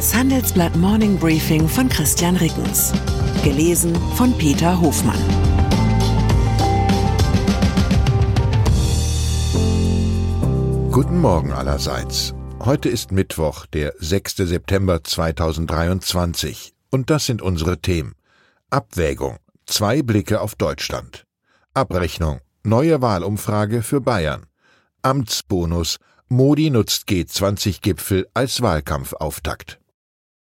[0.00, 2.90] Das Handelsblatt Morning Briefing von Christian Rickens.
[3.44, 5.20] Gelesen von Peter Hofmann.
[10.90, 12.32] Guten Morgen allerseits.
[12.60, 14.36] Heute ist Mittwoch, der 6.
[14.36, 16.72] September 2023.
[16.90, 18.14] Und das sind unsere Themen.
[18.70, 19.36] Abwägung.
[19.66, 21.26] Zwei Blicke auf Deutschland.
[21.74, 22.40] Abrechnung.
[22.62, 24.46] Neue Wahlumfrage für Bayern.
[25.02, 25.98] Amtsbonus.
[26.30, 29.76] Modi nutzt G20-Gipfel als Wahlkampfauftakt.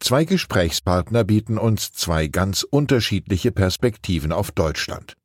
[0.00, 5.16] Zwei Gesprächspartner bieten uns zwei ganz unterschiedliche Perspektiven auf Deutschland.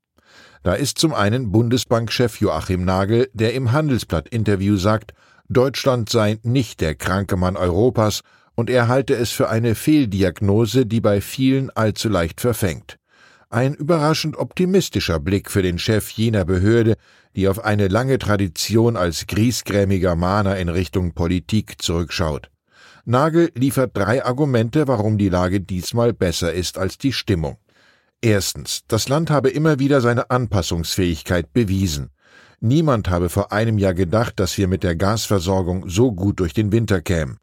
[0.64, 5.14] Da ist zum einen Bundesbankchef Joachim Nagel, der im Handelsblatt-Interview sagt,
[5.50, 8.22] Deutschland sei nicht der kranke Mann Europas
[8.56, 12.98] und er halte es für eine Fehldiagnose, die bei vielen allzu leicht verfängt.
[13.50, 16.96] Ein überraschend optimistischer Blick für den Chef jener Behörde,
[17.36, 22.50] die auf eine lange Tradition als griesgrämiger Mahner in Richtung Politik zurückschaut.
[23.06, 27.58] Nagel liefert drei Argumente, warum die Lage diesmal besser ist als die Stimmung.
[28.22, 32.12] Erstens, das Land habe immer wieder seine Anpassungsfähigkeit bewiesen.
[32.62, 36.72] Niemand habe vor einem Jahr gedacht, dass wir mit der Gasversorgung so gut durch den
[36.72, 37.40] Winter kämen.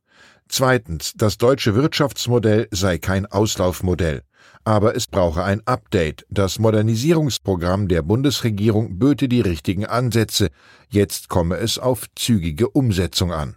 [0.48, 4.22] Zweitens, das deutsche Wirtschaftsmodell sei kein Auslaufmodell.
[4.64, 6.26] Aber es brauche ein Update.
[6.30, 10.48] Das Modernisierungsprogramm der Bundesregierung böte die richtigen Ansätze.
[10.88, 13.56] Jetzt komme es auf zügige Umsetzung an.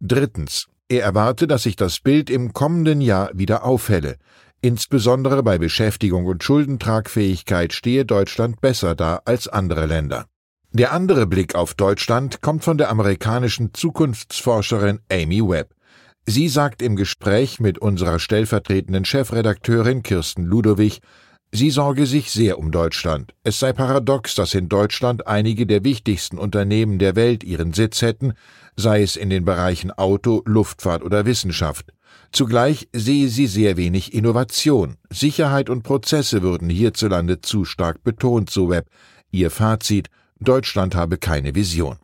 [0.00, 4.16] Drittens, er erwarte, dass sich das Bild im kommenden Jahr wieder aufhelle.
[4.60, 10.26] Insbesondere bei Beschäftigung und Schuldentragfähigkeit stehe Deutschland besser da als andere Länder.
[10.72, 15.74] Der andere Blick auf Deutschland kommt von der amerikanischen Zukunftsforscherin Amy Webb.
[16.26, 21.00] Sie sagt im Gespräch mit unserer stellvertretenden Chefredakteurin Kirsten Ludowig,
[21.54, 23.32] sie sorge sich sehr um Deutschland.
[23.44, 28.34] Es sei paradox, dass in Deutschland einige der wichtigsten Unternehmen der Welt ihren Sitz hätten,
[28.76, 31.92] sei es in den Bereichen Auto, Luftfahrt oder Wissenschaft.
[32.32, 34.96] Zugleich sehe sie sehr wenig Innovation.
[35.10, 38.88] Sicherheit und Prozesse würden hierzulande zu stark betont, so Webb.
[39.30, 40.08] Ihr Fazit,
[40.40, 41.98] Deutschland habe keine Vision.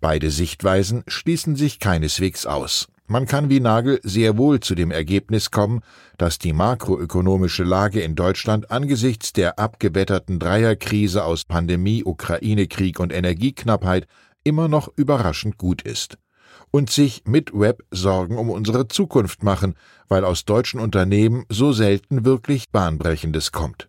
[0.00, 2.86] Beide Sichtweisen schließen sich keineswegs aus.
[3.10, 5.80] Man kann wie Nagel sehr wohl zu dem Ergebnis kommen,
[6.18, 14.06] dass die makroökonomische Lage in Deutschland angesichts der abgewetterten Dreierkrise aus Pandemie, Ukraine-Krieg und Energieknappheit
[14.44, 16.18] immer noch überraschend gut ist.
[16.70, 19.74] Und sich mit Web Sorgen um unsere Zukunft machen,
[20.08, 23.88] weil aus deutschen Unternehmen so selten wirklich Bahnbrechendes kommt.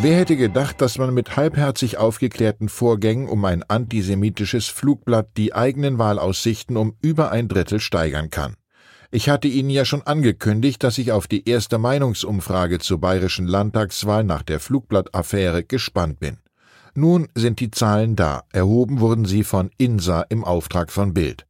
[0.00, 5.98] Wer hätte gedacht, dass man mit halbherzig aufgeklärten Vorgängen um ein antisemitisches Flugblatt die eigenen
[5.98, 8.56] Wahlaussichten um über ein Drittel steigern kann?
[9.10, 14.24] Ich hatte Ihnen ja schon angekündigt, dass ich auf die erste Meinungsumfrage zur bayerischen Landtagswahl
[14.24, 16.38] nach der Flugblattaffäre gespannt bin.
[16.96, 21.46] Nun sind die Zahlen da, erhoben wurden sie von INSA im Auftrag von Bild.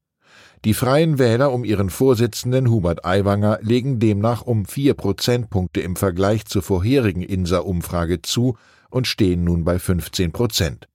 [0.65, 6.47] Die Freien Wähler um ihren Vorsitzenden Hubert Aiwanger legen demnach um vier Prozentpunkte im Vergleich
[6.47, 8.57] zur vorherigen INSA-Umfrage zu
[8.89, 10.89] und stehen nun bei 15 Prozent.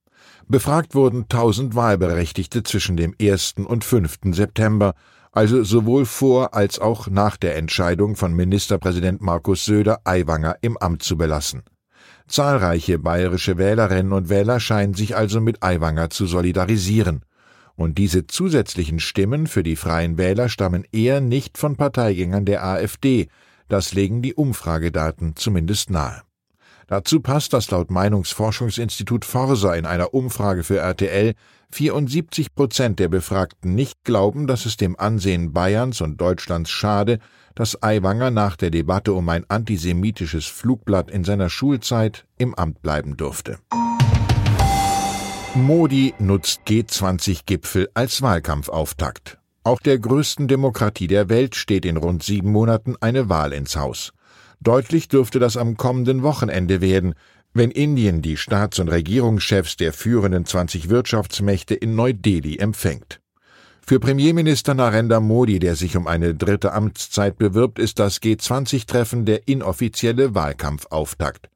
[0.48, 3.58] Befragt wurden 1000 Wahlberechtigte zwischen dem 1.
[3.64, 4.18] und 5.
[4.32, 4.96] September,
[5.32, 11.04] also sowohl vor als auch nach der Entscheidung von Ministerpräsident Markus Söder, Aiwanger im Amt
[11.04, 11.62] zu belassen.
[12.28, 17.24] Zahlreiche bayerische Wählerinnen und Wähler scheinen sich also mit Aiwanger zu solidarisieren.
[17.80, 23.30] Und diese zusätzlichen Stimmen für die freien Wähler stammen eher nicht von Parteigängern der AfD,
[23.70, 26.24] das legen die Umfragedaten zumindest nahe.
[26.88, 31.36] Dazu passt, dass laut Meinungsforschungsinstitut Forsa in einer Umfrage für RTL
[31.72, 37.20] 74 Prozent der Befragten nicht glauben, dass es dem Ansehen Bayerns und Deutschlands schade,
[37.56, 43.16] dass Aiwanger nach der Debatte um ein antisemitisches Flugblatt in seiner Schulzeit im Amt bleiben
[43.16, 43.58] durfte.
[45.56, 49.40] Modi nutzt G20-Gipfel als Wahlkampfauftakt.
[49.64, 54.12] Auch der größten Demokratie der Welt steht in rund sieben Monaten eine Wahl ins Haus.
[54.60, 57.16] Deutlich dürfte das am kommenden Wochenende werden,
[57.52, 63.20] wenn Indien die Staats- und Regierungschefs der führenden 20 Wirtschaftsmächte in Neu-Delhi empfängt.
[63.82, 69.48] Für Premierminister Narendra Modi, der sich um eine dritte Amtszeit bewirbt, ist das G20-Treffen der
[69.48, 71.50] inoffizielle Wahlkampfauftakt.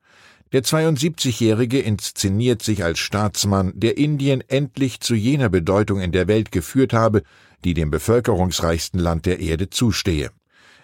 [0.54, 6.52] Der 72-Jährige inszeniert sich als Staatsmann, der Indien endlich zu jener Bedeutung in der Welt
[6.52, 7.24] geführt habe,
[7.64, 10.30] die dem bevölkerungsreichsten Land der Erde zustehe.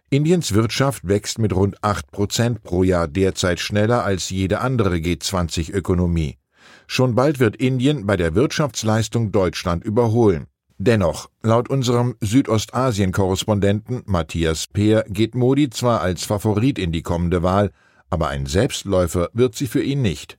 [0.10, 6.40] Indiens Wirtschaft wächst mit rund acht Prozent pro Jahr derzeit schneller als jede andere G20-Ökonomie.
[6.88, 10.48] Schon bald wird Indien bei der Wirtschaftsleistung Deutschland überholen.
[10.80, 17.70] Dennoch, laut unserem Südostasien-Korrespondenten Matthias Peer geht Modi zwar als Favorit in die kommende Wahl,
[18.10, 20.38] aber ein Selbstläufer wird sie für ihn nicht.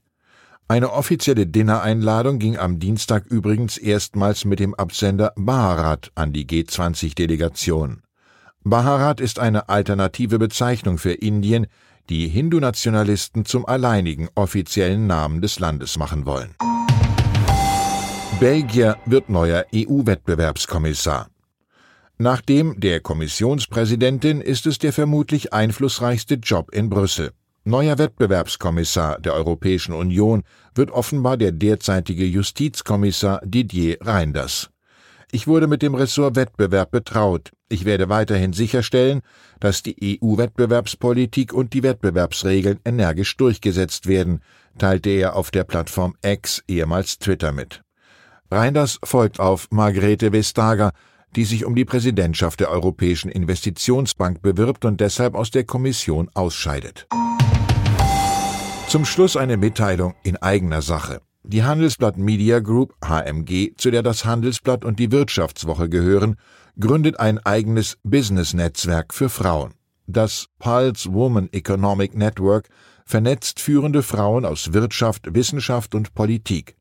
[0.67, 8.03] Eine offizielle Dinnereinladung ging am Dienstag übrigens erstmals mit dem Absender Bharat an die G20-Delegation.
[8.63, 11.67] Bharat ist eine alternative Bezeichnung für Indien,
[12.09, 16.55] die Hindu-Nationalisten zum alleinigen offiziellen Namen des Landes machen wollen.
[18.39, 21.27] Belgier wird neuer EU-Wettbewerbskommissar.
[22.17, 27.31] Nach dem der Kommissionspräsidentin ist es der vermutlich einflussreichste Job in Brüssel.
[27.63, 30.41] Neuer Wettbewerbskommissar der Europäischen Union
[30.73, 34.71] wird offenbar der derzeitige Justizkommissar Didier Reinders.
[35.31, 37.51] Ich wurde mit dem Ressort Wettbewerb betraut.
[37.69, 39.21] Ich werde weiterhin sicherstellen,
[39.59, 44.41] dass die EU-Wettbewerbspolitik und die Wettbewerbsregeln energisch durchgesetzt werden,
[44.79, 47.83] teilte er auf der Plattform X, ehemals Twitter, mit.
[48.49, 50.93] Reinders folgt auf Margrethe Vestager,
[51.35, 57.07] die sich um die Präsidentschaft der Europäischen Investitionsbank bewirbt und deshalb aus der Kommission ausscheidet.
[58.91, 61.21] Zum Schluss eine Mitteilung in eigener Sache.
[61.43, 66.35] Die Handelsblatt Media Group HMG, zu der das Handelsblatt und die Wirtschaftswoche gehören,
[66.77, 69.75] gründet ein eigenes Business-Netzwerk für Frauen.
[70.07, 72.67] Das Pulse Woman Economic Network
[73.05, 76.75] vernetzt führende Frauen aus Wirtschaft, Wissenschaft und Politik.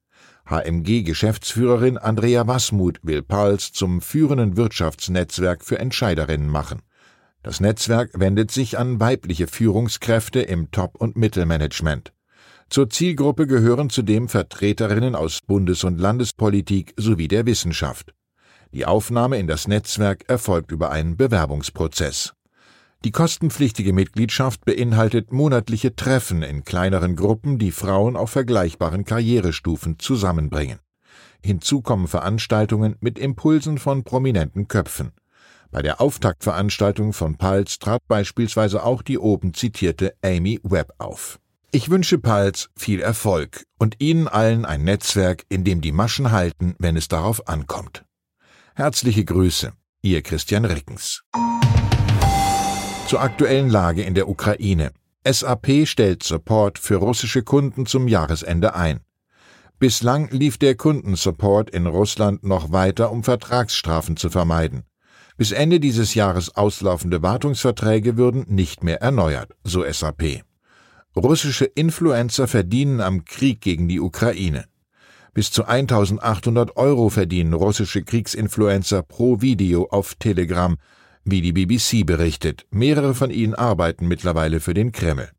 [0.46, 6.82] HMG-Geschäftsführerin Andrea Wasmuth will Pulse zum führenden Wirtschaftsnetzwerk für Entscheiderinnen machen.
[7.42, 12.12] Das Netzwerk wendet sich an weibliche Führungskräfte im Top- und Mittelmanagement.
[12.68, 18.14] Zur Zielgruppe gehören zudem Vertreterinnen aus Bundes- und Landespolitik sowie der Wissenschaft.
[18.72, 22.34] Die Aufnahme in das Netzwerk erfolgt über einen Bewerbungsprozess.
[23.04, 30.78] Die kostenpflichtige Mitgliedschaft beinhaltet monatliche Treffen in kleineren Gruppen, die Frauen auf vergleichbaren Karrierestufen zusammenbringen.
[31.42, 35.12] Hinzu kommen Veranstaltungen mit Impulsen von prominenten Köpfen.
[35.72, 41.38] Bei der Auftaktveranstaltung von Pals trat beispielsweise auch die oben zitierte Amy Webb auf.
[41.70, 46.74] Ich wünsche Pals viel Erfolg und Ihnen allen ein Netzwerk, in dem die Maschen halten,
[46.80, 48.04] wenn es darauf ankommt.
[48.74, 49.72] Herzliche Grüße,
[50.02, 51.22] Ihr Christian Rickens.
[53.06, 54.90] Zur aktuellen Lage in der Ukraine.
[55.24, 59.00] SAP stellt Support für russische Kunden zum Jahresende ein.
[59.78, 64.82] Bislang lief der Kundensupport in Russland noch weiter, um Vertragsstrafen zu vermeiden.
[65.40, 70.42] Bis Ende dieses Jahres auslaufende Wartungsverträge würden nicht mehr erneuert, so SAP.
[71.16, 74.66] Russische Influencer verdienen am Krieg gegen die Ukraine.
[75.32, 80.76] Bis zu 1800 Euro verdienen russische Kriegsinfluencer pro Video auf Telegram,
[81.24, 82.66] wie die BBC berichtet.
[82.70, 85.30] Mehrere von ihnen arbeiten mittlerweile für den Kreml.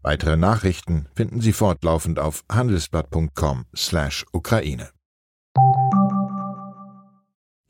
[0.00, 4.88] Weitere Nachrichten finden Sie fortlaufend auf handelsblatt.com/Ukraine.